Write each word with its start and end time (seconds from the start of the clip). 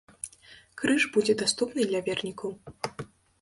Крыж 0.81 1.05
будзе 1.17 1.35
даступны 1.41 1.87
для 1.93 2.01
вернікаў. 2.09 2.49